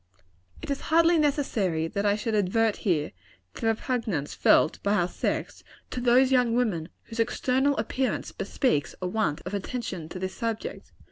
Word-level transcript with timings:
It 0.63 0.71
is 0.71 0.81
hardly 0.89 1.19
necessary 1.19 1.87
that 1.89 2.07
I 2.07 2.15
should 2.15 2.33
advert, 2.33 2.77
here, 2.77 3.11
to 3.53 3.61
the 3.61 3.67
repugnance 3.67 4.33
felt 4.33 4.81
by 4.81 4.95
our 4.95 5.07
sex, 5.07 5.63
to 5.91 6.01
those 6.01 6.31
young 6.31 6.55
women 6.55 6.89
whose 7.03 7.19
external 7.19 7.77
appearance 7.77 8.31
bespeaks 8.31 8.95
a 8.99 9.05
want 9.05 9.41
of 9.45 9.53
attention 9.53 10.09
to 10.09 10.17
this 10.17 10.33
subject. 10.33 10.91